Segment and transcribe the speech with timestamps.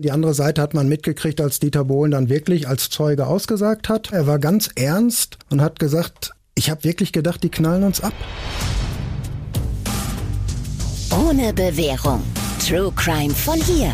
[0.00, 4.10] Die andere Seite hat man mitgekriegt, als Dieter Bohlen dann wirklich als Zeuge ausgesagt hat.
[4.12, 8.14] Er war ganz ernst und hat gesagt, ich habe wirklich gedacht, die knallen uns ab.
[11.12, 12.22] Ohne Bewährung.
[12.66, 13.92] True Crime von hier.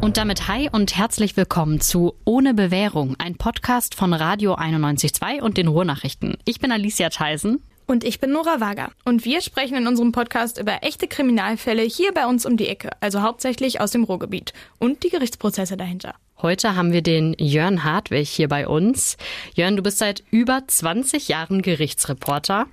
[0.00, 5.56] Und damit hi und herzlich willkommen zu Ohne Bewährung, ein Podcast von Radio 91.2 und
[5.56, 6.36] den Ruhrnachrichten.
[6.44, 7.62] Ich bin Alicia Theisen.
[7.86, 8.90] Und ich bin Nora Wager.
[9.04, 12.90] Und wir sprechen in unserem Podcast über echte Kriminalfälle hier bei uns um die Ecke,
[13.00, 16.14] also hauptsächlich aus dem Ruhrgebiet und die Gerichtsprozesse dahinter.
[16.42, 19.16] Heute haben wir den Jörn Hartwig hier bei uns.
[19.54, 22.66] Jörn, du bist seit über 20 Jahren Gerichtsreporter.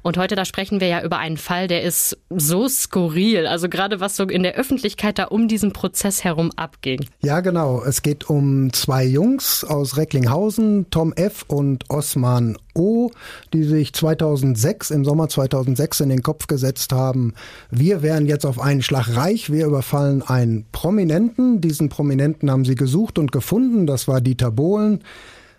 [0.00, 3.46] Und heute, da sprechen wir ja über einen Fall, der ist so skurril.
[3.46, 7.04] Also gerade was so in der Öffentlichkeit da um diesen Prozess herum abging.
[7.20, 7.82] Ja, genau.
[7.82, 11.44] Es geht um zwei Jungs aus Recklinghausen, Tom F.
[11.46, 13.10] und Osman O.,
[13.52, 17.34] die sich 2006, im Sommer 2006 in den Kopf gesetzt haben,
[17.70, 21.60] wir wären jetzt auf einen Schlag reich, wir überfallen einen Prominenten.
[21.60, 25.00] Diesen Prominenten haben sie gesucht und gefunden, das war Dieter Bohlen.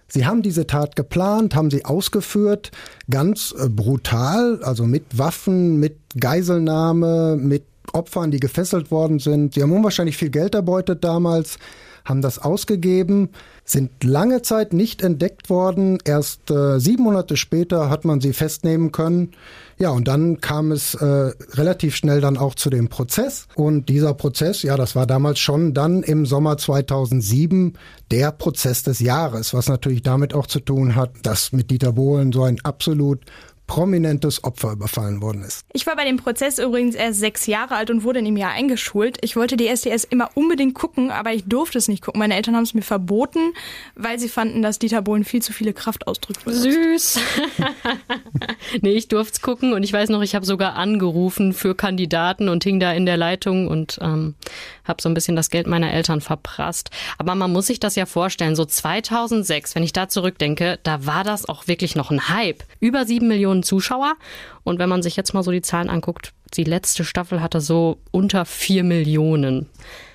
[0.08, 2.72] Sie haben diese Tat geplant, haben sie ausgeführt,
[3.10, 9.54] ganz äh, brutal, also mit Waffen, mit Geiselnahme, mit Opfern, die gefesselt worden sind.
[9.54, 11.58] Sie haben unwahrscheinlich viel Geld erbeutet damals
[12.06, 13.30] haben das ausgegeben,
[13.64, 16.00] sind lange Zeit nicht entdeckt worden.
[16.04, 19.32] Erst äh, sieben Monate später hat man sie festnehmen können.
[19.78, 23.48] Ja, und dann kam es äh, relativ schnell dann auch zu dem Prozess.
[23.56, 27.74] Und dieser Prozess, ja, das war damals schon dann im Sommer 2007
[28.12, 32.32] der Prozess des Jahres, was natürlich damit auch zu tun hat, dass mit Dieter Bohlen
[32.32, 33.22] so ein absolut
[33.72, 35.64] prominentes Opfer überfallen worden ist.
[35.72, 38.52] Ich war bei dem Prozess übrigens erst sechs Jahre alt und wurde in dem Jahr
[38.52, 39.18] eingeschult.
[39.22, 42.20] Ich wollte die SDS immer unbedingt gucken, aber ich durfte es nicht gucken.
[42.20, 43.54] Meine Eltern haben es mir verboten,
[43.96, 46.64] weil sie fanden, dass Dieter Bohlen viel zu viele Kraftausdrücke benutzt.
[46.64, 47.20] Süß.
[48.82, 52.50] nee, ich durfte es gucken und ich weiß noch, ich habe sogar angerufen für Kandidaten
[52.50, 54.36] und hing da in der Leitung und ähm,
[54.84, 56.90] habe so ein bisschen das Geld meiner Eltern verprasst.
[57.18, 61.24] Aber man muss sich das ja vorstellen, so 2006, wenn ich da zurückdenke, da war
[61.24, 62.64] das auch wirklich noch ein Hype.
[62.82, 64.16] Über sieben Millionen Millionen Zuschauer.
[64.64, 68.00] Und wenn man sich jetzt mal so die Zahlen anguckt, die letzte Staffel hatte so
[68.12, 69.70] unter vier Millionen.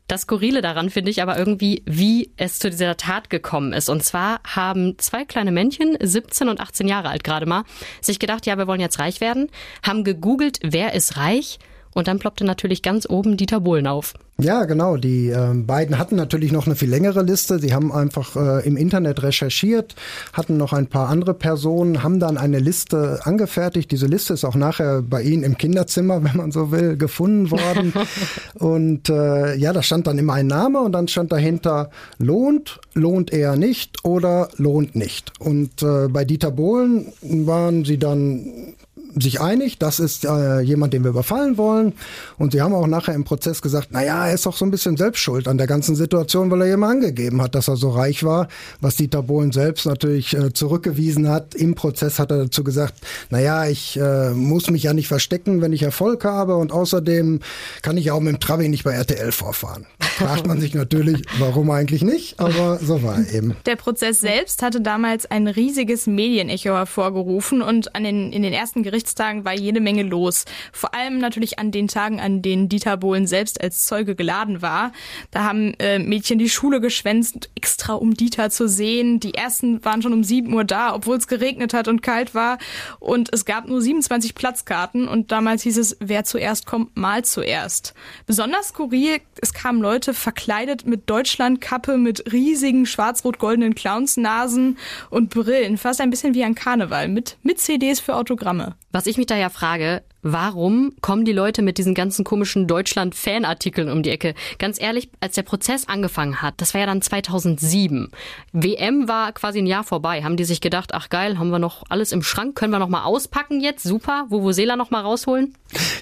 [0.08, 3.88] Das Skurrile daran finde ich aber irgendwie, wie es zu dieser Tat gekommen ist.
[3.88, 7.64] Und zwar haben zwei kleine Männchen, 17 und 18 Jahre alt gerade mal,
[8.00, 9.48] sich gedacht, ja, wir wollen jetzt reich werden,
[9.84, 11.58] haben gegoogelt, wer ist reich
[11.96, 14.12] und dann ploppte natürlich ganz oben Dieter Bohlen auf.
[14.38, 14.98] Ja, genau.
[14.98, 17.58] Die äh, beiden hatten natürlich noch eine viel längere Liste.
[17.58, 19.96] Sie haben einfach äh, im Internet recherchiert,
[20.34, 23.90] hatten noch ein paar andere Personen, haben dann eine Liste angefertigt.
[23.90, 27.94] Diese Liste ist auch nachher bei Ihnen im Kinderzimmer, wenn man so will, gefunden worden.
[28.58, 33.32] und äh, ja, da stand dann immer ein Name und dann stand dahinter lohnt, lohnt
[33.32, 35.32] eher nicht oder lohnt nicht.
[35.40, 38.74] Und äh, bei Dieter Bohlen waren sie dann
[39.22, 41.94] sich einig, das ist äh, jemand, den wir überfallen wollen.
[42.38, 44.96] Und sie haben auch nachher im Prozess gesagt, naja, er ist doch so ein bisschen
[44.96, 48.24] selbst schuld an der ganzen Situation, weil er jemand angegeben hat, dass er so reich
[48.24, 48.48] war,
[48.80, 51.54] was Dieter Bohlen selbst natürlich äh, zurückgewiesen hat.
[51.54, 52.94] Im Prozess hat er dazu gesagt,
[53.30, 57.40] naja, ich äh, muss mich ja nicht verstecken, wenn ich Erfolg habe und außerdem
[57.82, 59.86] kann ich auch mit dem Trabi nicht bei RTL vorfahren.
[60.16, 63.56] Fragt man sich natürlich, warum eigentlich nicht, aber so war eben.
[63.66, 68.82] Der Prozess selbst hatte damals ein riesiges Medienecho hervorgerufen und an den, in den ersten
[68.82, 70.44] Gerichts Gerichtstagen war jede Menge los.
[70.72, 74.92] Vor allem natürlich an den Tagen, an denen Dieter Bohlen selbst als Zeuge geladen war.
[75.30, 79.20] Da haben äh, Mädchen die Schule geschwänzt, extra um Dieter zu sehen.
[79.20, 82.58] Die ersten waren schon um 7 Uhr da, obwohl es geregnet hat und kalt war.
[82.98, 85.08] Und es gab nur 27 Platzkarten.
[85.08, 87.94] Und damals hieß es, wer zuerst kommt, mal zuerst.
[88.26, 94.78] Besonders skurril, es kamen Leute verkleidet mit Deutschlandkappe, mit riesigen schwarz-rot-goldenen Clownsnasen
[95.10, 95.78] und Brillen.
[95.78, 98.76] Fast ein bisschen wie ein Karneval mit, mit CDs für Autogramme.
[98.96, 103.90] Was ich mich da ja frage, warum kommen die Leute mit diesen ganzen komischen Deutschland-Fanartikeln
[103.90, 104.32] um die Ecke?
[104.58, 108.10] Ganz ehrlich, als der Prozess angefangen hat, das war ja dann 2007.
[108.54, 110.24] WM war quasi ein Jahr vorbei.
[110.24, 112.88] Haben die sich gedacht, ach geil, haben wir noch alles im Schrank, können wir noch
[112.88, 113.82] mal auspacken jetzt?
[113.82, 115.54] Super, Vuvuzela noch mal rausholen?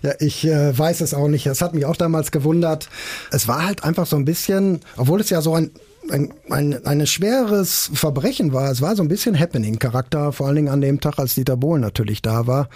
[0.04, 1.46] Ja, ich äh, weiß es auch nicht.
[1.46, 2.88] Es hat mich auch damals gewundert.
[3.32, 5.72] Es war halt einfach so ein bisschen, obwohl es ja so ein
[6.10, 8.70] ein, ein, ein schweres Verbrechen war.
[8.70, 11.80] Es war so ein bisschen Happening-Charakter, vor allen Dingen an dem Tag, als Dieter Bohlen
[11.80, 12.68] natürlich da war.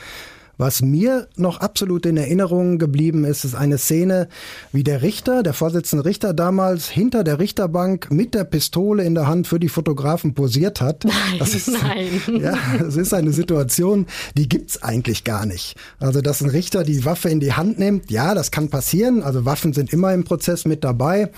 [0.59, 4.29] Was mir noch absolut in Erinnerung geblieben ist, ist eine Szene,
[4.73, 9.29] wie der Richter, der Vorsitzende Richter damals hinter der Richterbank mit der Pistole in der
[9.29, 11.05] Hand für die Fotografen posiert hat.
[11.05, 12.09] Nein, das ist, nein.
[12.43, 15.77] Ja, das ist eine Situation, die gibt's eigentlich gar nicht.
[16.01, 19.23] Also, dass ein Richter die Waffe in die Hand nimmt, ja, das kann passieren.
[19.23, 21.31] Also Waffen sind immer im Prozess mit dabei.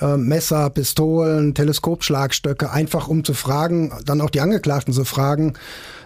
[0.00, 5.54] Äh, Messer, Pistolen, Teleskopschlagstöcke, einfach um zu fragen, dann auch die Angeklagten zu fragen,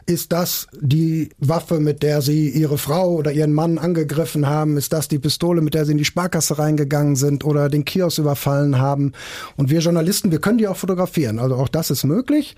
[0.07, 4.77] ist das die Waffe, mit der sie ihre Frau oder ihren Mann angegriffen haben?
[4.77, 8.19] Ist das die Pistole, mit der sie in die Sparkasse reingegangen sind oder den Kiosk
[8.19, 9.13] überfallen haben?
[9.57, 11.39] Und wir Journalisten, wir können die auch fotografieren.
[11.39, 12.55] Also auch das ist möglich.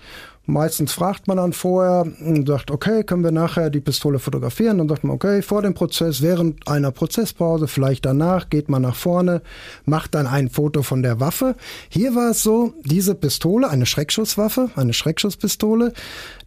[0.49, 4.77] Meistens fragt man dann vorher und sagt, okay, können wir nachher die Pistole fotografieren?
[4.77, 8.95] Dann sagt man, okay, vor dem Prozess, während einer Prozesspause, vielleicht danach, geht man nach
[8.95, 9.41] vorne,
[9.83, 11.55] macht dann ein Foto von der Waffe.
[11.89, 15.91] Hier war es so, diese Pistole, eine Schreckschusswaffe, eine Schreckschusspistole,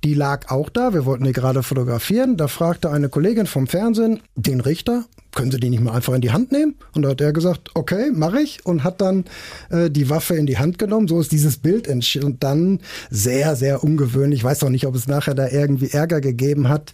[0.02, 0.94] die lag auch da.
[0.94, 2.38] Wir wollten die gerade fotografieren.
[2.38, 6.20] Da fragte eine Kollegin vom Fernsehen den Richter, können Sie die nicht mal einfach in
[6.20, 6.74] die Hand nehmen?
[6.94, 9.24] Und da hat er gesagt, okay, mache ich und hat dann
[9.70, 11.08] äh, die Waffe in die Hand genommen.
[11.08, 12.26] So ist dieses Bild entstanden.
[12.26, 12.80] Und dann
[13.10, 14.40] sehr, sehr ungewöhnlich.
[14.40, 16.92] Ich weiß auch nicht, ob es nachher da irgendwie Ärger gegeben hat.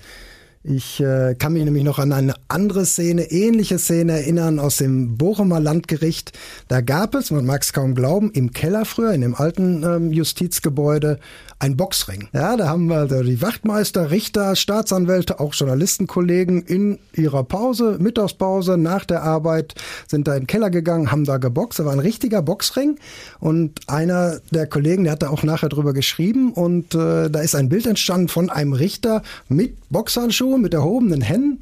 [0.69, 5.17] Ich äh, kann mich nämlich noch an eine andere Szene, ähnliche Szene erinnern aus dem
[5.17, 6.33] Bochumer Landgericht.
[6.67, 10.13] Da gab es, man mag es kaum glauben, im Keller früher, in dem alten ähm,
[10.13, 11.21] Justizgebäude,
[11.59, 12.29] ein Boxring.
[12.33, 18.77] Ja, da haben wir also die Wachtmeister, Richter, Staatsanwälte, auch Journalistenkollegen in ihrer Pause, Mittagspause,
[18.77, 19.75] nach der Arbeit
[20.07, 21.79] sind da in den Keller gegangen, haben da geboxt.
[21.79, 22.99] Da war ein richtiger Boxring
[23.41, 27.55] und einer der Kollegen, der hat da auch nachher drüber geschrieben und äh, da ist
[27.55, 31.61] ein Bild entstanden von einem Richter mit Boxhandschuhen, mit erhobenen Händen.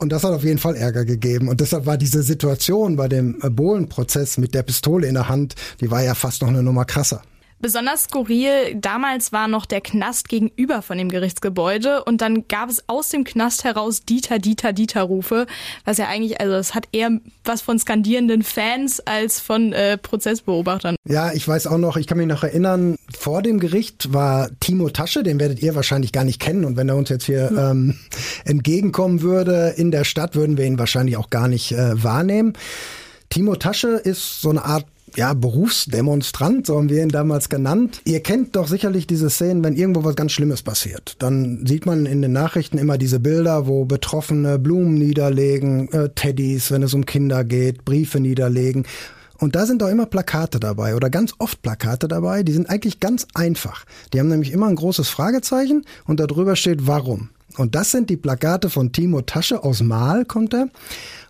[0.00, 1.48] Und das hat auf jeden Fall Ärger gegeben.
[1.48, 5.90] Und deshalb war diese Situation bei dem Bohlenprozess mit der Pistole in der Hand, die
[5.90, 7.22] war ja fast noch eine Nummer krasser.
[7.60, 12.88] Besonders skurril damals war noch der Knast gegenüber von dem Gerichtsgebäude und dann gab es
[12.88, 15.46] aus dem Knast heraus Dieter, Dieter, Dieter Rufe,
[15.84, 17.10] was ja eigentlich, also es hat eher
[17.44, 20.94] was von skandierenden Fans als von äh, Prozessbeobachtern.
[21.04, 24.88] Ja, ich weiß auch noch, ich kann mich noch erinnern, vor dem Gericht war Timo
[24.90, 27.58] Tasche, den werdet ihr wahrscheinlich gar nicht kennen und wenn er uns jetzt hier hm.
[27.58, 27.98] ähm,
[28.44, 32.52] entgegenkommen würde in der Stadt, würden wir ihn wahrscheinlich auch gar nicht äh, wahrnehmen.
[33.30, 38.00] Timo Tasche ist so eine Art ja, Berufsdemonstrant, so haben wir ihn damals genannt.
[38.04, 41.16] Ihr kennt doch sicherlich diese Szenen, wenn irgendwo was ganz Schlimmes passiert.
[41.18, 46.70] Dann sieht man in den Nachrichten immer diese Bilder, wo Betroffene Blumen niederlegen, äh, Teddys,
[46.70, 48.84] wenn es um Kinder geht, Briefe niederlegen.
[49.38, 52.98] Und da sind doch immer Plakate dabei oder ganz oft Plakate dabei, die sind eigentlich
[52.98, 53.84] ganz einfach.
[54.12, 57.30] Die haben nämlich immer ein großes Fragezeichen und darüber steht warum.
[57.56, 60.68] Und das sind die Plakate von Timo Tasche aus Mal, kommt er.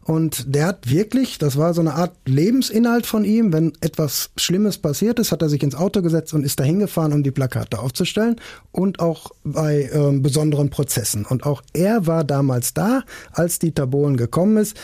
[0.08, 4.78] Und der hat wirklich, das war so eine Art Lebensinhalt von ihm, wenn etwas Schlimmes
[4.78, 7.78] passiert ist, hat er sich ins Auto gesetzt und ist dahin gefahren, um die Plakate
[7.78, 8.36] aufzustellen
[8.72, 11.26] und auch bei äh, besonderen Prozessen.
[11.26, 13.02] Und auch er war damals da,
[13.32, 14.78] als Dieter Bohlen gekommen ist.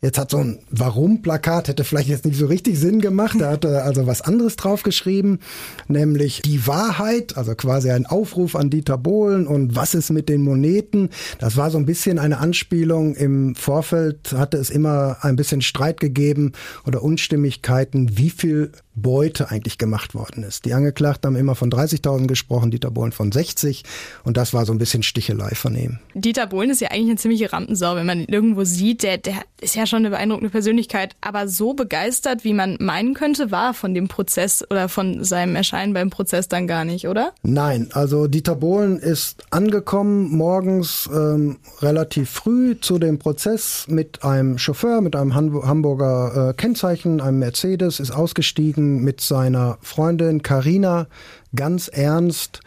[0.00, 3.40] Jetzt hat so ein Warum-Plakat, hätte vielleicht jetzt nicht so richtig Sinn gemacht.
[3.40, 5.40] Da hat er also was anderes draufgeschrieben,
[5.88, 10.42] nämlich die Wahrheit, also quasi ein Aufruf an Dieter Bohlen und was ist mit den
[10.42, 11.10] Moneten.
[11.40, 13.16] Das war so ein bisschen eine Anspielung.
[13.16, 16.52] Im Vorfeld hatte es immer ein bisschen Streit gegeben
[16.86, 18.70] oder Unstimmigkeiten, wie viel
[19.02, 20.64] Beute eigentlich gemacht worden ist.
[20.64, 23.84] Die Angeklagten haben immer von 30.000 gesprochen, Dieter Bohlen von 60
[24.24, 25.98] und das war so ein bisschen Stichelei von ihm.
[26.14, 29.02] Dieter Bohlen ist ja eigentlich eine ziemliche Rampensau, wenn man ihn irgendwo sieht.
[29.02, 33.50] Der, der ist ja schon eine beeindruckende Persönlichkeit, aber so begeistert, wie man meinen könnte,
[33.50, 37.32] war von dem Prozess oder von seinem Erscheinen beim Prozess dann gar nicht, oder?
[37.42, 44.58] Nein, also Dieter Bohlen ist angekommen morgens ähm, relativ früh zu dem Prozess mit einem
[44.58, 51.06] Chauffeur, mit einem Hamburger äh, Kennzeichen, einem Mercedes, ist ausgestiegen mit seiner Freundin Karina
[51.54, 52.60] ganz ernst.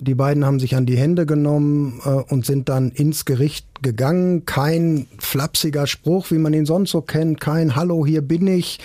[0.00, 4.44] Die beiden haben sich an die Hände genommen äh, und sind dann ins Gericht gegangen.
[4.44, 7.40] Kein flapsiger Spruch, wie man ihn sonst so kennt.
[7.40, 8.78] Kein Hallo, hier bin ich.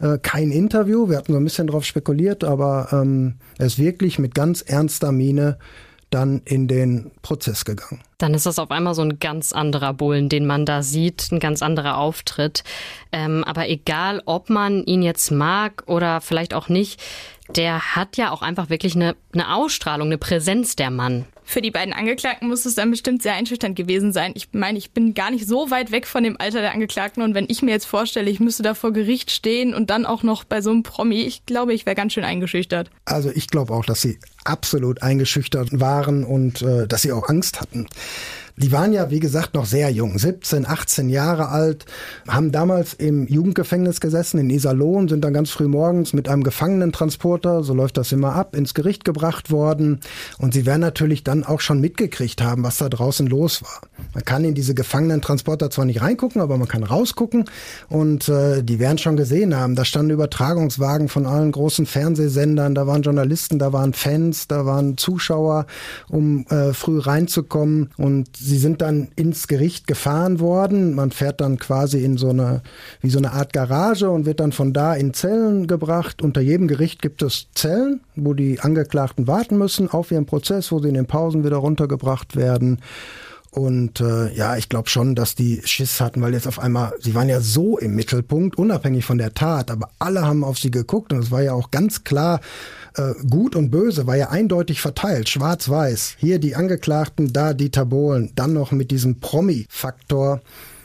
[0.00, 1.08] Äh, kein Interview.
[1.08, 5.12] Wir hatten so ein bisschen drauf spekuliert, aber ähm, er ist wirklich mit ganz ernster
[5.12, 5.58] Miene
[6.10, 8.00] dann in den Prozess gegangen.
[8.24, 11.40] Dann ist das auf einmal so ein ganz anderer Bullen, den man da sieht, ein
[11.40, 12.64] ganz anderer Auftritt.
[13.12, 17.02] Ähm, aber egal, ob man ihn jetzt mag oder vielleicht auch nicht,
[17.54, 21.26] der hat ja auch einfach wirklich eine, eine Ausstrahlung, eine Präsenz, der Mann.
[21.44, 24.32] Für die beiden Angeklagten muss es dann bestimmt sehr einschüchternd gewesen sein.
[24.34, 27.34] Ich meine, ich bin gar nicht so weit weg von dem Alter der Angeklagten und
[27.34, 30.44] wenn ich mir jetzt vorstelle, ich müsste da vor Gericht stehen und dann auch noch
[30.44, 32.90] bei so einem Promi, ich glaube, ich wäre ganz schön eingeschüchtert.
[33.04, 37.60] Also ich glaube auch, dass sie absolut eingeschüchtert waren und äh, dass sie auch Angst
[37.60, 37.86] hatten.
[38.56, 41.86] Die waren ja, wie gesagt, noch sehr jung, 17, 18 Jahre alt,
[42.28, 47.64] haben damals im Jugendgefängnis gesessen in Iserlohn, sind dann ganz früh morgens mit einem Gefangenentransporter,
[47.64, 49.98] so läuft das immer ab, ins Gericht gebracht worden.
[50.38, 53.80] Und sie werden natürlich dann auch schon mitgekriegt haben, was da draußen los war.
[54.14, 57.46] Man kann in diese Gefangenentransporter zwar nicht reingucken, aber man kann rausgucken.
[57.88, 62.86] Und äh, die werden schon gesehen haben, da standen Übertragungswagen von allen großen Fernsehsendern, da
[62.86, 65.66] waren Journalisten, da waren Fans, da waren Zuschauer,
[66.08, 67.90] um äh, früh reinzukommen.
[67.96, 70.94] Und sie sind dann ins Gericht gefahren worden.
[70.94, 72.62] Man fährt dann quasi in so eine,
[73.00, 76.20] wie so eine Art Garage und wird dann von da in Zellen gebracht.
[76.20, 80.78] Unter jedem Gericht gibt es Zellen, wo die Angeklagten warten müssen auf ihren Prozess, wo
[80.78, 82.80] sie in den Pausen wieder runtergebracht werden.
[83.50, 87.14] Und äh, ja, ich glaube schon, dass die Schiss hatten, weil jetzt auf einmal, sie
[87.14, 91.12] waren ja so im Mittelpunkt, unabhängig von der Tat, aber alle haben auf sie geguckt
[91.12, 92.40] und es war ja auch ganz klar,
[92.96, 96.16] äh, gut und böse war ja eindeutig verteilt, schwarz-weiß.
[96.18, 100.40] Hier die Angeklagten, da Dieter Bohlen, dann noch mit diesem Promi-Faktor.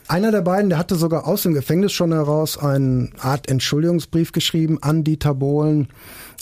[0.07, 4.79] Einer der beiden, der hatte sogar aus dem Gefängnis schon heraus eine Art Entschuldigungsbrief geschrieben
[4.81, 5.87] an Dieter Bohlen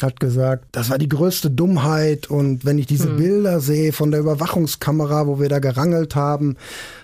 [0.01, 3.17] hat gesagt, das war die größte Dummheit und wenn ich diese mhm.
[3.17, 6.55] Bilder sehe von der Überwachungskamera, wo wir da gerangelt haben,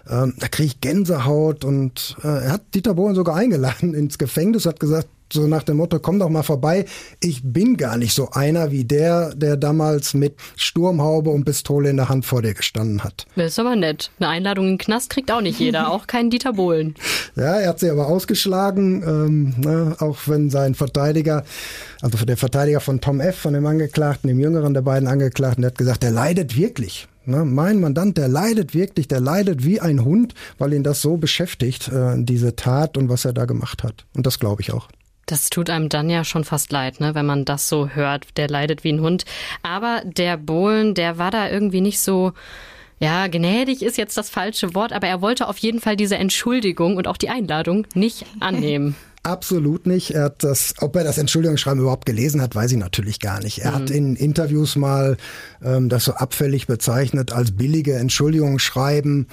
[0.07, 4.65] ähm, da kriege ich Gänsehaut und äh, er hat Dieter Bohlen sogar eingeladen ins Gefängnis,
[4.65, 6.85] hat gesagt, so nach dem Motto, komm doch mal vorbei.
[7.19, 11.97] Ich bin gar nicht so einer wie der, der damals mit Sturmhaube und Pistole in
[11.97, 13.25] der Hand vor dir gestanden hat.
[13.35, 14.11] Das ist aber nett.
[14.19, 16.95] Eine Einladung in den Knast kriegt auch nicht jeder, auch kein Dieter Bohlen.
[17.35, 21.43] Ja, er hat sie aber ausgeschlagen, ähm, ne, auch wenn sein Verteidiger,
[22.01, 25.71] also der Verteidiger von Tom F., von dem Angeklagten, dem jüngeren der beiden Angeklagten, der
[25.71, 27.07] hat gesagt, der leidet wirklich.
[27.25, 31.17] Ne, mein Mandant, der leidet wirklich, der leidet wie ein Hund, weil ihn das so
[31.17, 34.05] beschäftigt, äh, diese Tat und was er da gemacht hat.
[34.13, 34.89] Und das glaube ich auch.
[35.25, 38.27] Das tut einem dann ja schon fast leid, ne, wenn man das so hört.
[38.37, 39.25] Der leidet wie ein Hund.
[39.61, 42.33] Aber der Bohlen, der war da irgendwie nicht so,
[42.99, 46.97] ja, gnädig ist jetzt das falsche Wort, aber er wollte auf jeden Fall diese Entschuldigung
[46.97, 48.95] und auch die Einladung nicht annehmen.
[49.25, 50.11] Absolut nicht.
[50.11, 53.59] Er hat das, ob er das Entschuldigungsschreiben überhaupt gelesen hat, weiß ich natürlich gar nicht.
[53.59, 53.75] Er mhm.
[53.75, 55.15] hat in Interviews mal
[55.63, 59.27] ähm, das so abfällig bezeichnet als billige Entschuldigungsschreiben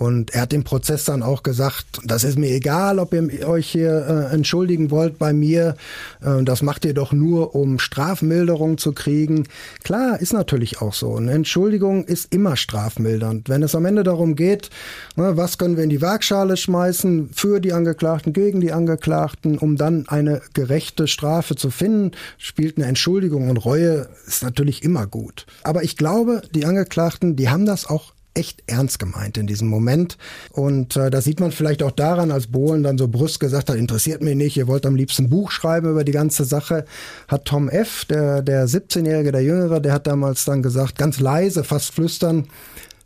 [0.00, 3.68] und er hat im Prozess dann auch gesagt, das ist mir egal, ob ihr euch
[3.68, 5.76] hier äh, entschuldigen wollt bei mir.
[6.22, 9.46] Äh, das macht ihr doch nur, um Strafmilderung zu kriegen.
[9.84, 11.16] Klar, ist natürlich auch so.
[11.16, 13.50] Eine Entschuldigung ist immer strafmildernd.
[13.50, 14.70] Wenn es am Ende darum geht,
[15.16, 19.76] ne, was können wir in die Waagschale schmeißen für die Angeklagten, gegen die Angeklagten, um
[19.76, 25.44] dann eine gerechte Strafe zu finden, spielt eine Entschuldigung und Reue ist natürlich immer gut.
[25.62, 30.16] Aber ich glaube, die Angeklagten, die haben das auch echt ernst gemeint in diesem Moment.
[30.50, 33.76] Und äh, das sieht man vielleicht auch daran, als Bohlen dann so brüsk gesagt hat,
[33.76, 36.84] interessiert mich nicht, ihr wollt am liebsten Buch schreiben über die ganze Sache,
[37.28, 41.64] hat Tom F., der, der 17-Jährige, der Jüngere, der hat damals dann gesagt, ganz leise,
[41.64, 42.46] fast flüstern,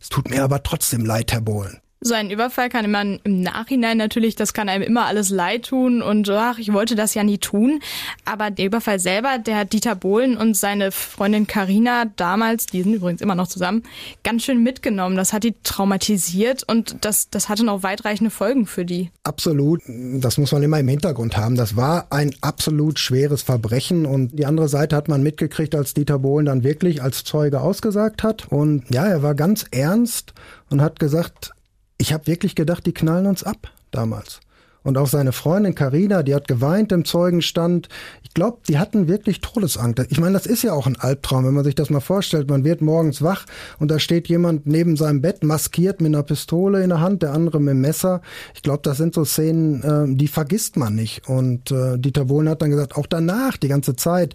[0.01, 1.79] es tut mir aber trotzdem leid, Herr Bohlen.
[2.07, 6.03] So ein Überfall kann man im Nachhinein natürlich, das kann einem immer alles leid tun
[6.03, 7.81] und ach, ich wollte das ja nie tun.
[8.27, 12.93] Aber der Überfall selber, der hat Dieter Bohlen und seine Freundin Karina damals, die sind
[12.93, 13.85] übrigens immer noch zusammen,
[14.23, 15.17] ganz schön mitgenommen.
[15.17, 19.11] Das hat die traumatisiert und das, das hatte noch weitreichende Folgen für die.
[19.23, 19.81] Absolut.
[19.87, 21.57] Das muss man immer im Hintergrund haben.
[21.57, 26.19] Das war ein absolut schweres Verbrechen und die andere Seite hat man mitgekriegt, als Dieter
[26.19, 28.53] Bohlen dann wirklich als Zeuge ausgesagt hat.
[28.53, 30.35] Und ja, er war ganz ernst
[30.69, 31.55] und hat gesagt,
[31.99, 34.41] ich habe wirklich gedacht, die knallen uns ab damals.
[34.85, 37.89] Und auch seine Freundin Karina, die hat geweint im Zeugenstand.
[38.23, 40.07] Ich glaube, die hatten wirklich Todesangst.
[40.11, 42.51] Ich meine, das ist ja auch ein Albtraum, wenn man sich das mal vorstellt.
[42.51, 43.47] Man wird morgens wach
[43.79, 47.33] und da steht jemand neben seinem Bett maskiert mit einer Pistole in der Hand, der
[47.33, 48.21] andere mit dem Messer.
[48.55, 51.27] Ich glaube, das sind so Szenen, äh, die vergisst man nicht.
[51.31, 54.35] Und äh, Dieter Bohlen hat dann gesagt, auch danach, die ganze Zeit,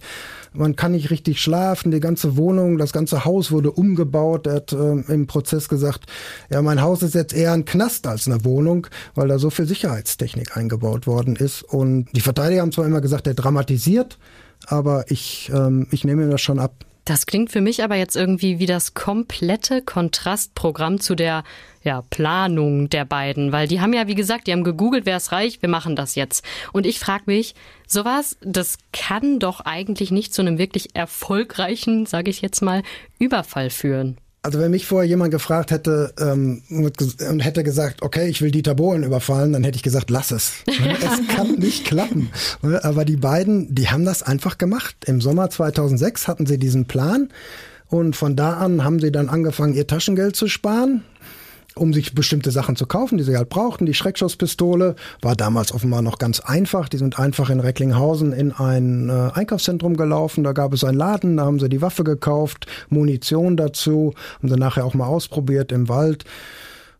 [0.52, 4.46] man kann nicht richtig schlafen, die ganze Wohnung, das ganze Haus wurde umgebaut.
[4.46, 6.06] Er hat äh, im Prozess gesagt,
[6.50, 9.66] ja, mein Haus ist jetzt eher ein Knast als eine Wohnung, weil da so viel
[9.66, 11.62] Sicherheitstechnik eingebaut worden ist.
[11.62, 14.18] Und die Verteidiger haben zwar immer gesagt, er dramatisiert,
[14.66, 16.74] aber ich, ähm, ich nehme ihm das schon ab.
[17.04, 21.44] Das klingt für mich aber jetzt irgendwie wie das komplette Kontrastprogramm zu der
[21.82, 25.32] ja, Planung der beiden, weil die haben ja, wie gesagt, die haben gegoogelt, wer ist
[25.32, 26.44] reich, wir machen das jetzt.
[26.72, 27.54] Und ich frage mich,
[27.92, 32.82] sowas, das kann doch eigentlich nicht zu einem wirklich erfolgreichen, sage ich jetzt mal,
[33.18, 34.16] Überfall führen.
[34.42, 38.74] Also wenn mich vorher jemand gefragt hätte ähm, und hätte gesagt, okay, ich will Dieter
[38.74, 40.52] Bohlen überfallen, dann hätte ich gesagt, lass es.
[40.66, 42.30] es kann nicht klappen.
[42.62, 44.96] Aber die beiden, die haben das einfach gemacht.
[45.04, 47.28] Im Sommer 2006 hatten sie diesen Plan
[47.88, 51.02] und von da an haben sie dann angefangen, ihr Taschengeld zu sparen
[51.80, 53.86] um sich bestimmte Sachen zu kaufen, die sie halt brauchten.
[53.86, 56.90] Die Schreckschusspistole war damals offenbar noch ganz einfach.
[56.90, 60.44] Die sind einfach in Recklinghausen in ein äh, Einkaufszentrum gelaufen.
[60.44, 64.56] Da gab es einen Laden, da haben sie die Waffe gekauft, Munition dazu, haben sie
[64.56, 66.24] nachher auch mal ausprobiert im Wald.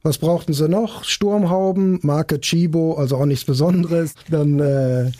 [0.03, 1.05] Was brauchten sie noch?
[1.05, 4.15] Sturmhauben, Marke Chibo, also auch nichts Besonderes.
[4.31, 5.11] Dann äh,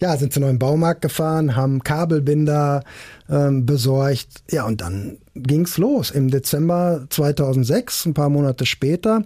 [0.00, 2.84] ja, sind zu neuen Baumarkt gefahren, haben Kabelbinder
[3.28, 4.28] ähm, besorgt.
[4.50, 6.10] Ja, und dann ging's los.
[6.10, 9.24] Im Dezember 2006, ein paar Monate später,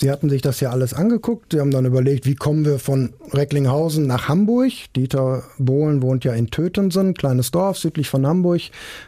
[0.00, 1.52] Sie hatten sich das ja alles angeguckt.
[1.52, 4.70] Sie haben dann überlegt, wie kommen wir von Recklinghausen nach Hamburg.
[4.94, 8.60] Dieter Bohlen wohnt ja in Tötensen, kleines Dorf südlich von Hamburg,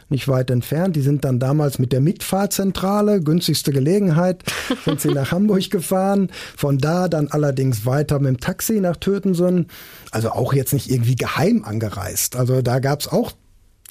[0.09, 0.97] nicht weit entfernt.
[0.97, 4.43] Die sind dann damals mit der Mitfahrzentrale, günstigste Gelegenheit,
[4.85, 6.29] sind sie nach Hamburg gefahren.
[6.57, 9.67] Von da dann allerdings weiter mit dem Taxi nach Tötensen.
[10.11, 12.35] Also auch jetzt nicht irgendwie geheim angereist.
[12.35, 13.31] Also da gab es auch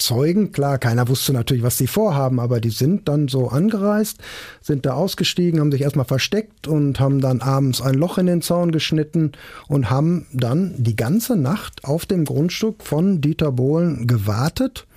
[0.01, 0.51] Zeugen.
[0.51, 4.17] Klar, keiner wusste natürlich, was sie vorhaben, aber die sind dann so angereist,
[4.61, 8.41] sind da ausgestiegen, haben sich erstmal versteckt und haben dann abends ein Loch in den
[8.41, 9.31] Zaun geschnitten
[9.67, 14.87] und haben dann die ganze Nacht auf dem Grundstück von Dieter Bohlen gewartet.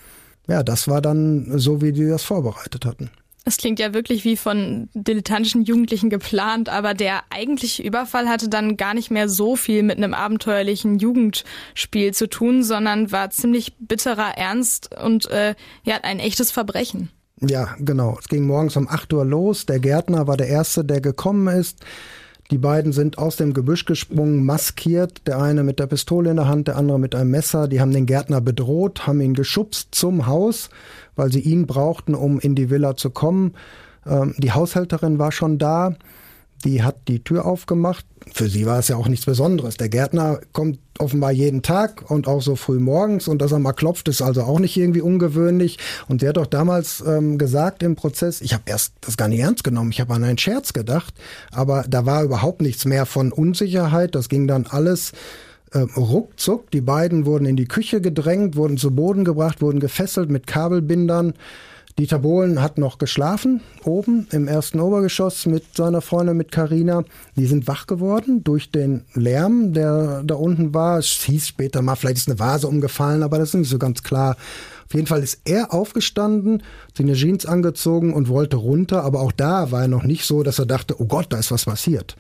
[0.49, 3.11] Ja, das war dann so, wie die das vorbereitet hatten.
[3.46, 8.78] Es klingt ja wirklich wie von dilettantischen Jugendlichen geplant, aber der eigentliche Überfall hatte dann
[8.78, 14.38] gar nicht mehr so viel mit einem abenteuerlichen Jugendspiel zu tun, sondern war ziemlich bitterer
[14.38, 17.10] Ernst und äh, ja, ein echtes Verbrechen.
[17.40, 18.16] Ja, genau.
[18.18, 19.66] Es ging morgens um 8 Uhr los.
[19.66, 21.80] Der Gärtner war der Erste, der gekommen ist.
[22.50, 26.46] Die beiden sind aus dem Gebüsch gesprungen, maskiert, der eine mit der Pistole in der
[26.46, 27.68] Hand, der andere mit einem Messer.
[27.68, 30.68] Die haben den Gärtner bedroht, haben ihn geschubst zum Haus,
[31.16, 33.54] weil sie ihn brauchten, um in die Villa zu kommen.
[34.06, 35.96] Ähm, die Haushälterin war schon da.
[36.64, 38.06] Die hat die Tür aufgemacht.
[38.33, 39.76] Für sie war es ja auch nichts Besonderes.
[39.76, 43.73] Der Gärtner kommt offenbar jeden Tag und auch so früh morgens und dass er mal
[43.73, 45.78] klopft, ist also auch nicht irgendwie ungewöhnlich.
[46.09, 49.40] Und sie hat doch damals ähm, gesagt im Prozess, ich habe erst das gar nicht
[49.40, 51.14] ernst genommen, ich habe an einen Scherz gedacht,
[51.50, 54.14] aber da war überhaupt nichts mehr von Unsicherheit.
[54.14, 55.12] Das ging dann alles
[55.73, 56.71] äh, ruckzuck.
[56.71, 61.35] Die beiden wurden in die Küche gedrängt, wurden zu Boden gebracht, wurden gefesselt mit Kabelbindern.
[61.96, 67.04] Dieter Bohlen hat noch geschlafen, oben im ersten Obergeschoss mit seiner Freundin, mit Karina.
[67.36, 70.98] Die sind wach geworden durch den Lärm, der da unten war.
[70.98, 74.02] Es hieß später mal, vielleicht ist eine Vase umgefallen, aber das ist nicht so ganz
[74.02, 74.36] klar.
[74.86, 76.64] Auf jeden Fall ist er aufgestanden,
[76.98, 80.58] seine Jeans angezogen und wollte runter, aber auch da war er noch nicht so, dass
[80.58, 82.16] er dachte, oh Gott, da ist was passiert.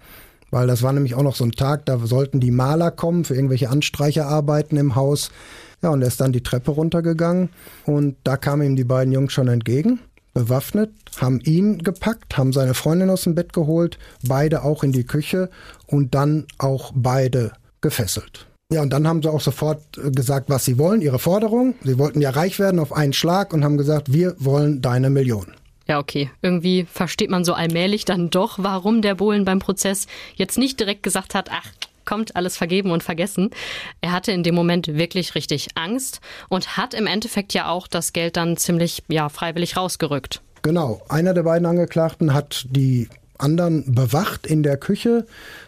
[0.52, 3.34] Weil das war nämlich auch noch so ein Tag, da sollten die Maler kommen für
[3.34, 5.32] irgendwelche Anstreicherarbeiten im Haus.
[5.84, 7.50] Ja, und er ist dann die Treppe runtergegangen
[7.84, 10.00] und da kamen ihm die beiden Jungs schon entgegen,
[10.32, 15.04] bewaffnet, haben ihn gepackt, haben seine Freundin aus dem Bett geholt, beide auch in die
[15.04, 15.50] Küche
[15.86, 18.46] und dann auch beide gefesselt.
[18.72, 19.82] Ja, und dann haben sie auch sofort
[20.14, 21.74] gesagt, was sie wollen, ihre Forderung.
[21.84, 25.48] Sie wollten ja reich werden auf einen Schlag und haben gesagt, wir wollen deine Million.
[25.86, 26.30] Ja, okay.
[26.40, 31.02] Irgendwie versteht man so allmählich dann doch, warum der Bohlen beim Prozess jetzt nicht direkt
[31.02, 31.70] gesagt hat, ach,
[32.04, 33.50] kommt alles vergeben und vergessen.
[34.00, 38.12] Er hatte in dem Moment wirklich richtig Angst und hat im Endeffekt ja auch das
[38.12, 40.42] Geld dann ziemlich ja, freiwillig rausgerückt.
[40.62, 41.02] Genau.
[41.08, 45.26] Einer der beiden Angeklagten hat die anderen bewacht in der Küche.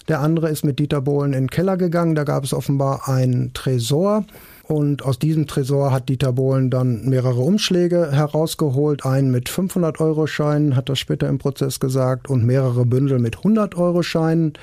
[0.09, 2.15] Der andere ist mit Dieter Bohlen in den Keller gegangen.
[2.15, 4.25] Da gab es offenbar einen Tresor.
[4.63, 9.05] Und aus diesem Tresor hat Dieter Bohlen dann mehrere Umschläge herausgeholt.
[9.05, 14.55] Einen mit 500-Euro-Scheinen, hat er später im Prozess gesagt, und mehrere Bündel mit 100-Euro-Scheinen.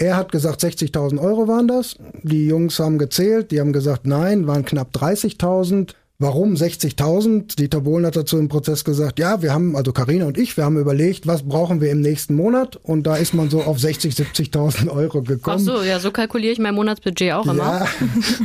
[0.00, 1.96] Er hat gesagt, 60.000 Euro waren das.
[2.22, 5.94] Die Jungs haben gezählt, die haben gesagt, nein, waren knapp 30.000.
[6.20, 7.56] Warum 60.000?
[7.56, 10.64] Dieter Bohlen hat dazu im Prozess gesagt, ja, wir haben, also Karina und ich, wir
[10.64, 12.74] haben überlegt, was brauchen wir im nächsten Monat?
[12.74, 15.58] Und da ist man so auf 60, 70.000 Euro gekommen.
[15.68, 17.56] Ach so, ja, so kalkuliere ich mein Monatsbudget auch immer.
[17.56, 17.88] Ja,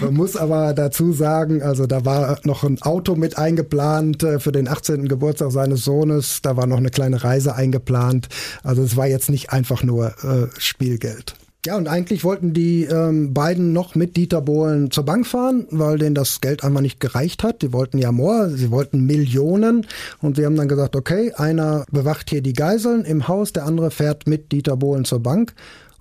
[0.02, 4.52] man muss aber dazu sagen, also da war noch ein Auto mit eingeplant äh, für
[4.52, 5.08] den 18.
[5.08, 6.44] Geburtstag seines Sohnes.
[6.44, 8.28] Da war noch eine kleine Reise eingeplant.
[8.62, 11.36] Also es war jetzt nicht einfach nur äh, Spielgeld.
[11.65, 15.97] Ja, und eigentlich wollten die ähm, beiden noch mit Dieter Bohlen zur Bank fahren, weil
[15.97, 17.62] denen das Geld einmal nicht gereicht hat.
[17.62, 19.88] Die wollten ja more, sie wollten Millionen.
[20.21, 23.91] Und sie haben dann gesagt, okay, einer bewacht hier die Geiseln im Haus, der andere
[23.91, 25.54] fährt mit Dieter Bohlen zur Bank.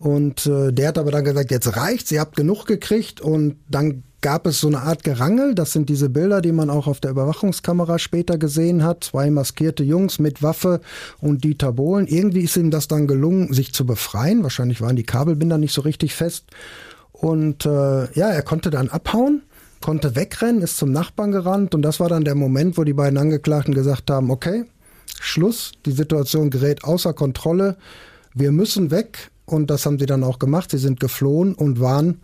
[0.03, 3.21] Und äh, der hat aber dann gesagt, jetzt reicht's, ihr habt genug gekriegt.
[3.21, 5.55] Und dann gab es so eine Art Gerangel.
[5.55, 9.05] Das sind diese Bilder, die man auch auf der Überwachungskamera später gesehen hat.
[9.05, 10.81] Zwei maskierte Jungs mit Waffe
[11.21, 12.09] und Dieter Bohlen.
[12.09, 14.43] Irgendwie ist ihm das dann gelungen, sich zu befreien.
[14.43, 16.47] Wahrscheinlich waren die Kabelbinder nicht so richtig fest.
[17.12, 19.43] Und äh, ja, er konnte dann abhauen,
[19.81, 21.77] konnte wegrennen, ist zum Nachbarn gerannt.
[21.77, 24.65] Und das war dann der Moment, wo die beiden Angeklagten gesagt haben, okay,
[25.21, 27.77] Schluss, die Situation gerät außer Kontrolle.
[28.35, 29.31] Wir müssen weg.
[29.53, 30.71] Und das haben sie dann auch gemacht.
[30.71, 32.21] Sie sind geflohen und waren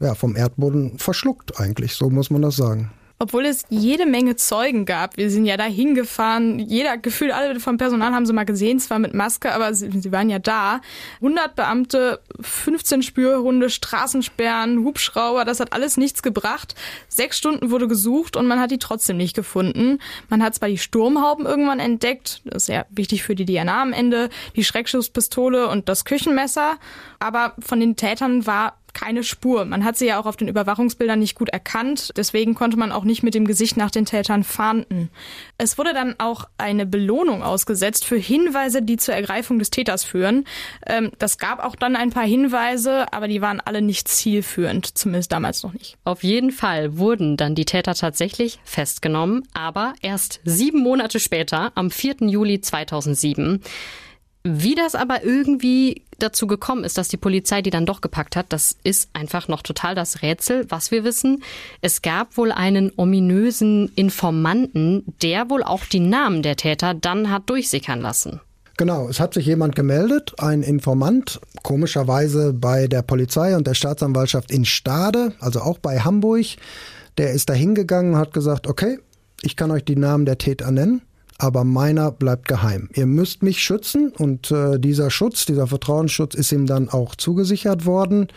[0.00, 2.92] ja, vom Erdboden verschluckt eigentlich, so muss man das sagen.
[3.22, 5.18] Obwohl es jede Menge Zeugen gab.
[5.18, 6.58] Wir sind ja da hingefahren.
[6.58, 10.10] Jeder, gefühlt alle vom Personal haben sie mal gesehen, zwar mit Maske, aber sie, sie
[10.10, 10.80] waren ja da.
[11.16, 16.74] 100 Beamte, 15 Spürhunde, Straßensperren, Hubschrauber, das hat alles nichts gebracht.
[17.08, 19.98] Sechs Stunden wurde gesucht und man hat die trotzdem nicht gefunden.
[20.30, 23.92] Man hat zwar die Sturmhauben irgendwann entdeckt, das ist ja wichtig für die DNA am
[23.92, 26.78] Ende, die Schreckschusspistole und das Küchenmesser,
[27.18, 29.64] aber von den Tätern war keine Spur.
[29.64, 33.04] Man hat sie ja auch auf den Überwachungsbildern nicht gut erkannt, deswegen konnte man auch
[33.04, 35.10] nicht mit dem Gesicht nach den Tätern fahnden.
[35.58, 40.44] Es wurde dann auch eine Belohnung ausgesetzt für Hinweise, die zur Ergreifung des Täters führen.
[40.86, 45.32] Ähm, das gab auch dann ein paar Hinweise, aber die waren alle nicht zielführend, zumindest
[45.32, 45.96] damals noch nicht.
[46.04, 51.90] Auf jeden Fall wurden dann die Täter tatsächlich festgenommen, aber erst sieben Monate später, am
[51.90, 52.16] 4.
[52.28, 53.62] Juli 2007.
[54.42, 58.46] Wie das aber irgendwie dazu gekommen ist, dass die Polizei die dann doch gepackt hat,
[58.50, 60.66] das ist einfach noch total das Rätsel.
[60.70, 61.42] Was wir wissen,
[61.82, 67.50] es gab wohl einen ominösen Informanten, der wohl auch die Namen der Täter dann hat
[67.50, 68.40] durchsickern lassen.
[68.78, 74.50] Genau, es hat sich jemand gemeldet, ein Informant, komischerweise bei der Polizei und der Staatsanwaltschaft
[74.50, 76.46] in Stade, also auch bei Hamburg.
[77.18, 78.98] Der ist da hingegangen und hat gesagt, okay,
[79.42, 81.02] ich kann euch die Namen der Täter nennen
[81.40, 82.90] aber meiner bleibt geheim.
[82.94, 87.86] Ihr müsst mich schützen und äh, dieser Schutz, dieser Vertrauensschutz ist ihm dann auch zugesichert
[87.86, 88.28] worden.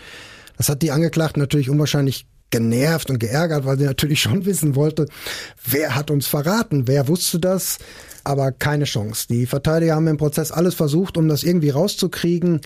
[0.57, 5.07] Das hat die Angeklagten natürlich unwahrscheinlich genervt und geärgert, weil sie natürlich schon wissen wollte,
[5.65, 7.77] wer hat uns verraten, wer wusste das,
[8.23, 9.27] aber keine Chance.
[9.29, 12.61] Die Verteidiger haben im Prozess alles versucht, um das irgendwie rauszukriegen.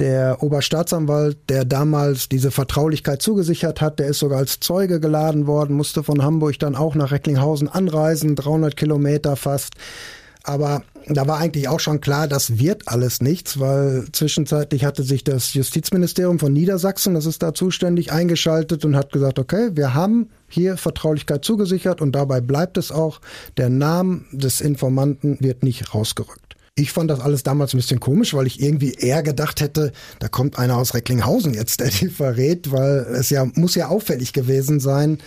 [0.00, 5.76] Der Oberstaatsanwalt, der damals diese Vertraulichkeit zugesichert hat, der ist sogar als Zeuge geladen worden,
[5.76, 9.74] musste von Hamburg dann auch nach Recklinghausen anreisen, 300 Kilometer fast.
[10.42, 15.22] Aber da war eigentlich auch schon klar, das wird alles nichts, weil zwischenzeitlich hatte sich
[15.22, 20.30] das Justizministerium von Niedersachsen, das ist da zuständig, eingeschaltet und hat gesagt, okay, wir haben
[20.48, 23.20] hier Vertraulichkeit zugesichert und dabei bleibt es auch.
[23.58, 26.56] Der Name des Informanten wird nicht rausgerückt.
[26.80, 30.28] Ich fand das alles damals ein bisschen komisch, weil ich irgendwie eher gedacht hätte, da
[30.28, 34.80] kommt einer aus Recklinghausen jetzt, der die verrät, weil es ja muss ja auffällig gewesen
[34.80, 35.18] sein,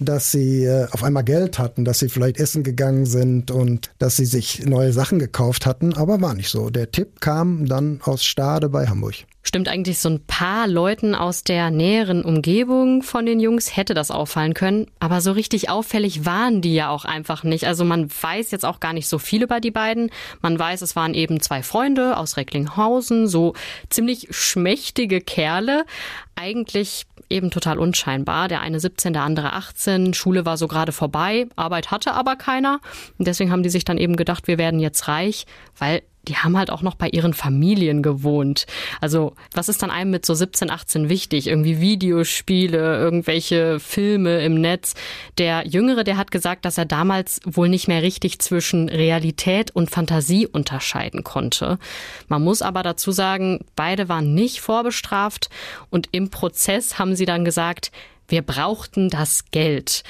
[0.00, 4.16] dass sie äh, auf einmal Geld hatten, dass sie vielleicht essen gegangen sind und dass
[4.16, 6.70] sie sich neue Sachen gekauft hatten, aber war nicht so.
[6.70, 9.26] Der Tipp kam dann aus Stade bei Hamburg.
[9.44, 14.12] Stimmt eigentlich so ein paar Leuten aus der näheren Umgebung von den Jungs hätte das
[14.12, 17.66] auffallen können, aber so richtig auffällig waren die ja auch einfach nicht.
[17.66, 20.10] Also man weiß jetzt auch gar nicht so viel über die beiden.
[20.42, 23.54] Man weiß, es waren eben zwei Freunde aus Recklinghausen, so
[23.90, 25.84] ziemlich schmächtige Kerle,
[26.36, 28.46] eigentlich eben total unscheinbar.
[28.46, 30.14] Der eine 17, der andere 18.
[30.14, 32.80] Schule war so gerade vorbei, Arbeit hatte aber keiner.
[33.18, 36.56] Und deswegen haben die sich dann eben gedacht, wir werden jetzt reich, weil die haben
[36.56, 38.66] halt auch noch bei ihren Familien gewohnt.
[39.00, 41.48] Also was ist dann einem mit so 17, 18 wichtig?
[41.48, 44.94] Irgendwie Videospiele, irgendwelche Filme im Netz.
[45.38, 49.90] Der Jüngere, der hat gesagt, dass er damals wohl nicht mehr richtig zwischen Realität und
[49.90, 51.78] Fantasie unterscheiden konnte.
[52.28, 55.50] Man muss aber dazu sagen, beide waren nicht vorbestraft
[55.90, 57.90] und im Prozess haben sie dann gesagt,
[58.28, 60.04] wir brauchten das Geld.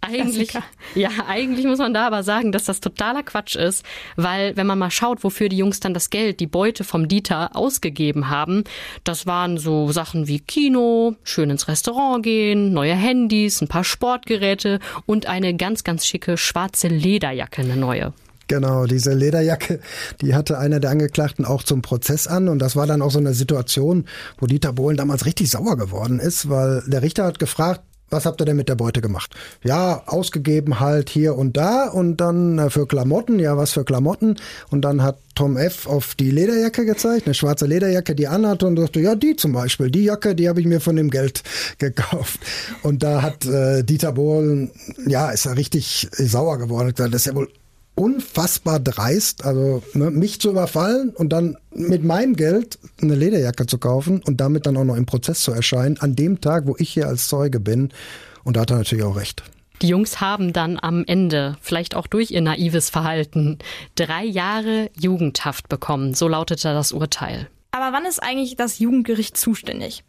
[0.00, 0.52] Eigentlich,
[0.94, 3.84] ja, eigentlich muss man da aber sagen, dass das totaler Quatsch ist,
[4.16, 7.56] weil wenn man mal schaut, wofür die Jungs dann das Geld, die Beute vom Dieter
[7.56, 8.62] ausgegeben haben,
[9.02, 14.78] das waren so Sachen wie Kino, schön ins Restaurant gehen, neue Handys, ein paar Sportgeräte
[15.04, 18.12] und eine ganz, ganz schicke schwarze Lederjacke, eine neue.
[18.48, 19.78] Genau, diese Lederjacke,
[20.22, 23.18] die hatte einer der Angeklagten auch zum Prozess an und das war dann auch so
[23.18, 24.06] eine Situation,
[24.38, 28.40] wo Dieter Bohlen damals richtig sauer geworden ist, weil der Richter hat gefragt, was habt
[28.40, 29.34] ihr denn mit der Beute gemacht?
[29.62, 34.36] Ja, ausgegeben halt hier und da und dann äh, für Klamotten, ja, was für Klamotten?
[34.70, 35.86] Und dann hat Tom F.
[35.86, 39.90] auf die Lederjacke gezeigt, eine schwarze Lederjacke, die anhatte und sagte, ja, die zum Beispiel,
[39.90, 41.42] die Jacke, die habe ich mir von dem Geld
[41.78, 42.40] gekauft.
[42.82, 44.70] Und da hat äh, Dieter Bohlen,
[45.06, 46.92] ja, ist er richtig sauer geworden.
[46.96, 47.48] Das ist ja wohl
[47.98, 53.78] unfassbar dreist, also ne, mich zu überfallen und dann mit meinem Geld eine Lederjacke zu
[53.78, 56.90] kaufen und damit dann auch noch im Prozess zu erscheinen, an dem Tag, wo ich
[56.90, 57.90] hier als Zeuge bin.
[58.44, 59.42] Und da hat er natürlich auch recht.
[59.82, 63.58] Die Jungs haben dann am Ende, vielleicht auch durch ihr naives Verhalten,
[63.94, 66.14] drei Jahre Jugendhaft bekommen.
[66.14, 67.48] So lautete das Urteil.
[67.70, 70.04] Aber wann ist eigentlich das Jugendgericht zuständig?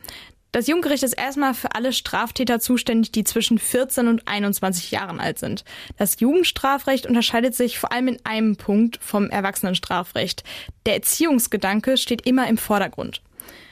[0.52, 5.38] Das Jugendgericht ist erstmal für alle Straftäter zuständig, die zwischen 14 und 21 Jahren alt
[5.38, 5.64] sind.
[5.98, 10.44] Das Jugendstrafrecht unterscheidet sich vor allem in einem Punkt vom Erwachsenenstrafrecht.
[10.88, 13.22] Der Erziehungsgedanke steht immer im Vordergrund.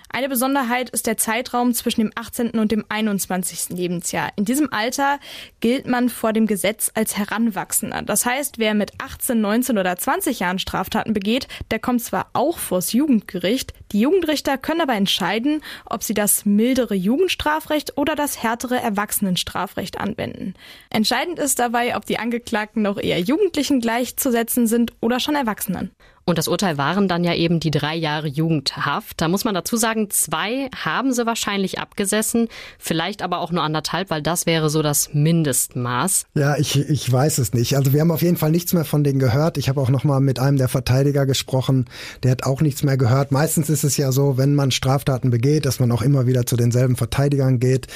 [0.10, 2.52] Eine Besonderheit ist der Zeitraum zwischen dem 18.
[2.52, 3.78] und dem 21.
[3.78, 4.32] Lebensjahr.
[4.38, 5.20] In diesem Alter
[5.60, 8.02] gilt man vor dem Gesetz als Heranwachsender.
[8.04, 12.58] Das heißt, wer mit 18, 19 oder 20 Jahren Straftaten begeht, der kommt zwar auch
[12.58, 18.80] vors Jugendgericht, die Jugendrichter können aber entscheiden, ob sie das mildere Jugendstrafrecht oder das härtere
[18.80, 20.54] Erwachsenenstrafrecht anwenden.
[20.90, 25.92] Entscheidend ist dabei, ob die Angeklagten noch eher Jugendlichen gleichzusetzen sind oder schon Erwachsenen.
[26.28, 29.22] Und das Urteil waren dann ja eben die drei Jahre Jugendhaft.
[29.22, 34.10] Da muss man dazu sagen, zwei haben sie wahrscheinlich abgesessen, vielleicht aber auch nur anderthalb,
[34.10, 36.26] weil das wäre so das Mindestmaß.
[36.36, 37.78] Ja, ich, ich weiß es nicht.
[37.78, 39.58] Also wir haben auf jeden Fall nichts mehr von denen gehört.
[39.58, 41.86] Ich habe auch noch mal mit einem der Verteidiger gesprochen,
[42.24, 43.32] der hat auch nichts mehr gehört.
[43.32, 46.48] Meistens ist ist es ja so, wenn man Straftaten begeht, dass man auch immer wieder
[46.48, 47.88] zu denselben Verteidigern geht.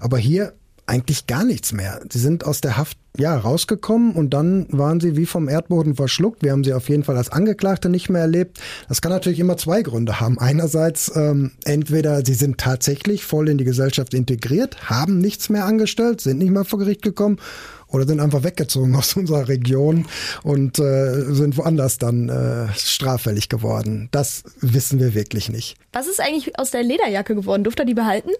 [0.00, 0.54] Aber hier
[0.86, 2.00] eigentlich gar nichts mehr.
[2.10, 6.42] Sie sind aus der Haft ja rausgekommen und dann waren sie wie vom Erdboden verschluckt.
[6.42, 8.60] Wir haben sie auf jeden Fall als Angeklagte nicht mehr erlebt.
[8.88, 10.38] Das kann natürlich immer zwei Gründe haben.
[10.38, 16.20] Einerseits ähm, entweder sie sind tatsächlich voll in die Gesellschaft integriert, haben nichts mehr angestellt,
[16.20, 17.38] sind nicht mehr vor Gericht gekommen
[17.88, 20.06] oder sind einfach weggezogen aus unserer Region
[20.42, 24.08] und äh, sind woanders dann äh, straffällig geworden.
[24.10, 25.76] Das wissen wir wirklich nicht.
[25.92, 27.64] Was ist eigentlich aus der Lederjacke geworden?
[27.64, 28.30] Durfte er die behalten?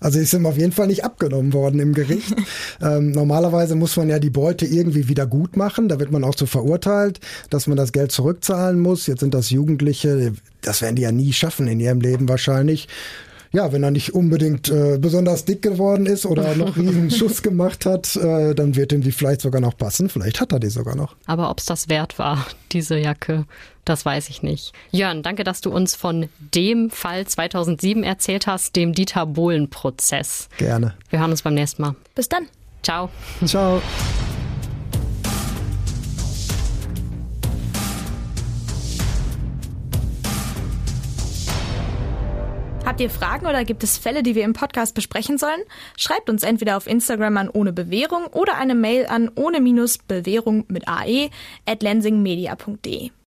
[0.00, 2.34] Also ist ihm auf jeden Fall nicht abgenommen worden im Gericht.
[2.82, 5.88] ähm, normalerweise muss man ja die Beute irgendwie wieder gut machen.
[5.88, 9.06] Da wird man auch so verurteilt, dass man das Geld zurückzahlen muss.
[9.06, 12.88] Jetzt sind das Jugendliche, das werden die ja nie schaffen in ihrem Leben wahrscheinlich
[13.52, 17.86] ja, wenn er nicht unbedingt äh, besonders dick geworden ist oder noch riesen Schuss gemacht
[17.86, 20.08] hat, äh, dann wird ihm die vielleicht sogar noch passen.
[20.08, 21.16] Vielleicht hat er die sogar noch.
[21.26, 23.46] Aber ob es das wert war, diese Jacke,
[23.84, 24.72] das weiß ich nicht.
[24.92, 30.48] Jörn, danke, dass du uns von dem Fall 2007 erzählt hast, dem Dieter Bohlen-Prozess.
[30.58, 30.94] Gerne.
[31.08, 31.96] Wir hören uns beim nächsten Mal.
[32.14, 32.46] Bis dann.
[32.82, 33.10] Ciao.
[33.44, 33.82] Ciao.
[42.84, 45.60] Habt ihr Fragen oder gibt es Fälle, die wir im Podcast besprechen sollen?
[45.96, 49.60] Schreibt uns entweder auf Instagram an ohne Bewährung oder eine Mail an ohne
[49.98, 51.30] Bewährung mit ae
[51.66, 53.10] at lensingmedia.de.